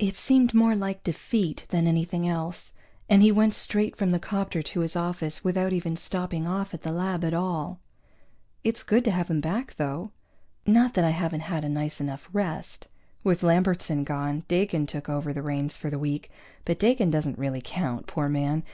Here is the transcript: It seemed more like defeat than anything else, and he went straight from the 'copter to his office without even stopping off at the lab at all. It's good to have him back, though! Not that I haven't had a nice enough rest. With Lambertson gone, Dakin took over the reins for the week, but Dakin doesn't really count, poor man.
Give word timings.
It 0.00 0.16
seemed 0.16 0.52
more 0.52 0.74
like 0.74 1.04
defeat 1.04 1.64
than 1.68 1.86
anything 1.86 2.26
else, 2.26 2.72
and 3.08 3.22
he 3.22 3.30
went 3.30 3.54
straight 3.54 3.94
from 3.94 4.10
the 4.10 4.18
'copter 4.18 4.64
to 4.64 4.80
his 4.80 4.96
office 4.96 5.44
without 5.44 5.72
even 5.72 5.94
stopping 5.94 6.44
off 6.44 6.74
at 6.74 6.82
the 6.82 6.90
lab 6.90 7.24
at 7.24 7.34
all. 7.34 7.78
It's 8.64 8.82
good 8.82 9.04
to 9.04 9.12
have 9.12 9.30
him 9.30 9.40
back, 9.40 9.76
though! 9.76 10.10
Not 10.66 10.94
that 10.94 11.04
I 11.04 11.10
haven't 11.10 11.42
had 11.42 11.64
a 11.64 11.68
nice 11.68 12.00
enough 12.00 12.28
rest. 12.32 12.88
With 13.22 13.44
Lambertson 13.44 14.02
gone, 14.02 14.42
Dakin 14.48 14.88
took 14.88 15.08
over 15.08 15.32
the 15.32 15.40
reins 15.40 15.76
for 15.76 15.88
the 15.88 16.00
week, 16.00 16.32
but 16.64 16.80
Dakin 16.80 17.12
doesn't 17.12 17.38
really 17.38 17.62
count, 17.62 18.08
poor 18.08 18.28
man. 18.28 18.64